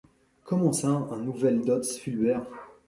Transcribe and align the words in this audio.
Comment 0.45 0.73
ça 0.73 0.87
une 1.11 1.25
nouveldots 1.25 1.83
Fulbert. 1.83 2.43